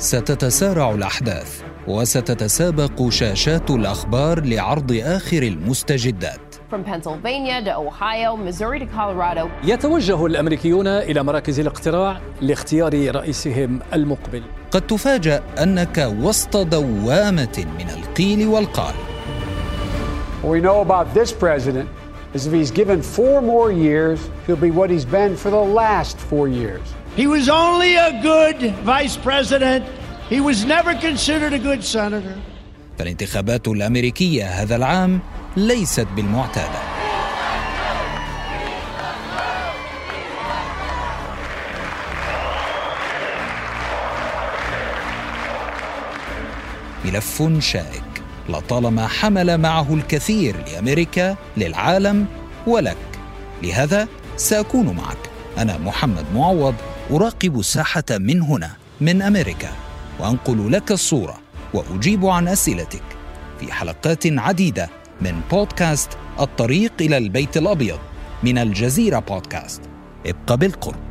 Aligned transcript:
ستتسارع 0.00 0.90
الاحداث 0.90 1.62
وستتسابق 1.88 3.08
شاشات 3.08 3.70
الاخبار 3.70 4.40
لعرض 4.44 4.92
اخر 5.02 5.42
المستجدات 5.42 6.40
From 6.70 6.84
Pennsylvania 6.84 7.60
to 7.64 7.76
Ohio, 7.76 8.36
Missouri 8.36 8.78
to 8.78 8.86
Colorado. 8.86 9.48
يتوجه 9.64 10.26
الامريكيون 10.26 10.86
إلى 10.86 11.22
مراكز 11.22 11.60
الاقتراع 11.60 12.20
لاختيار 12.40 13.14
رئيسهم 13.16 13.78
المقبل. 13.92 14.42
قد 14.70 14.86
تفاجأ 14.86 15.42
انك 15.62 16.10
وسط 16.20 16.56
دوامة 16.56 17.66
من 17.78 17.90
القيل 17.90 18.48
والقال. 18.48 18.94
What 20.42 20.50
we 20.50 20.60
know 20.60 20.80
about 20.80 21.14
this 21.14 21.32
president 21.32 21.88
is 22.34 22.46
if 22.46 22.52
he's 22.52 22.70
given 22.70 23.02
four 23.02 23.42
more 23.42 23.70
years, 23.72 24.18
he'll 24.46 24.56
be 24.56 24.70
what 24.70 24.88
he's 24.90 25.04
been 25.04 25.36
for 25.36 25.50
the 25.50 25.66
last 25.80 26.16
four 26.18 26.48
years. 26.48 26.86
He 27.16 27.26
was 27.26 27.48
only 27.48 27.96
a 27.96 28.12
good 28.22 28.58
vice 28.84 29.16
president. 29.16 29.84
He 30.30 30.40
was 30.40 30.64
never 30.64 30.94
considered 30.94 31.52
a 31.52 31.58
good 31.58 31.82
senator. 31.82 32.36
فالانتخابات 32.98 33.68
الأمريكية 33.68 34.44
هذا 34.44 34.76
العام 34.76 35.20
ليست 35.56 36.06
بالمعتادة. 36.16 36.78
ملف 47.04 47.42
شائك. 47.58 48.02
لطالما 48.48 49.06
حمل 49.06 49.58
معه 49.58 49.94
الكثير 49.94 50.56
لأمريكا 50.66 51.36
للعالم 51.56 52.26
ولك. 52.66 52.96
لهذا 53.62 54.08
سأكون 54.36 54.96
معك. 54.96 55.30
أنا 55.58 55.78
محمد 55.78 56.24
معوض 56.34 56.74
أراقب 57.10 57.58
الساحة 57.58 58.04
من 58.10 58.42
هنا 58.42 58.70
من 59.00 59.22
أمريكا. 59.22 59.89
وأنقل 60.20 60.72
لك 60.72 60.92
الصورة 60.92 61.38
وأجيب 61.74 62.26
عن 62.26 62.48
أسئلتك 62.48 63.02
في 63.60 63.72
حلقات 63.72 64.26
عديدة 64.26 64.88
من 65.20 65.40
بودكاست 65.50 66.18
الطريق 66.40 66.92
إلى 67.00 67.16
البيت 67.16 67.56
الأبيض 67.56 67.98
من 68.42 68.58
الجزيرة 68.58 69.18
بودكاست. 69.18 69.82
ابقى 70.26 70.56
بالقرب. 70.56 71.09